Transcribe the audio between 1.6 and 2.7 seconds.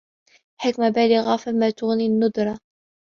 تُغنِ النُّذُرُ